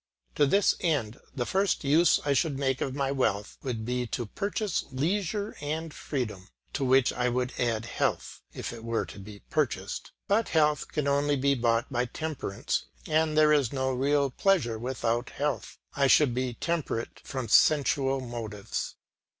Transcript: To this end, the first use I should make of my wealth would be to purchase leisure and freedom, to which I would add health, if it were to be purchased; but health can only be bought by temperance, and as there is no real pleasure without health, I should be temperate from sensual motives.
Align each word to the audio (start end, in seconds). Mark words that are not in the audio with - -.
To 0.33 0.47
this 0.47 0.73
end, 0.79 1.19
the 1.35 1.45
first 1.45 1.83
use 1.83 2.19
I 2.25 2.33
should 2.33 2.57
make 2.57 2.81
of 2.81 2.95
my 2.95 3.11
wealth 3.11 3.59
would 3.61 3.85
be 3.85 4.07
to 4.07 4.25
purchase 4.25 4.83
leisure 4.91 5.55
and 5.61 5.93
freedom, 5.93 6.49
to 6.73 6.83
which 6.83 7.13
I 7.13 7.29
would 7.29 7.53
add 7.59 7.85
health, 7.85 8.41
if 8.51 8.73
it 8.73 8.83
were 8.83 9.05
to 9.05 9.19
be 9.19 9.41
purchased; 9.51 10.09
but 10.27 10.49
health 10.57 10.87
can 10.87 11.07
only 11.07 11.35
be 11.35 11.53
bought 11.53 11.93
by 11.93 12.05
temperance, 12.05 12.85
and 13.05 13.33
as 13.33 13.35
there 13.35 13.53
is 13.53 13.71
no 13.71 13.91
real 13.91 14.31
pleasure 14.31 14.79
without 14.79 15.29
health, 15.29 15.77
I 15.95 16.07
should 16.07 16.33
be 16.33 16.55
temperate 16.55 17.19
from 17.23 17.47
sensual 17.47 18.21
motives. 18.21 18.95